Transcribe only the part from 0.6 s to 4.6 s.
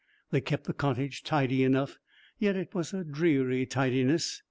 the cottage tidy enough, yet it was a dreary tidiness.